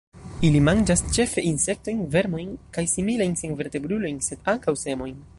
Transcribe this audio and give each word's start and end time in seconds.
Ili 0.47 0.59
manĝas 0.67 1.03
ĉefe 1.17 1.43
insektojn, 1.49 1.99
vermojn 2.15 2.49
kaj 2.77 2.83
similajn 2.93 3.35
senvertebrulojn, 3.43 4.17
sed 4.29 4.49
ankaŭ 4.55 4.75
semojn. 4.85 5.15